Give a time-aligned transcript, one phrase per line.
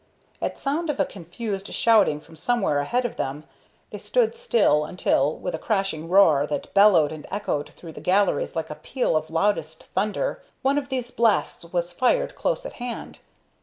[0.41, 3.43] At sound of a confused shouting from somewhere ahead of them,
[3.91, 8.55] they stood still until, with a crashing roar that bellowed and echoed through the galleries
[8.55, 13.19] like a peal of loudest thunder, one of these blasts was fired close at hand.